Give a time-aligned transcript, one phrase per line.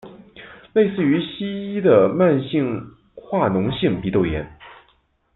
[0.73, 4.57] 类似于西医的慢性化脓性鼻窦炎。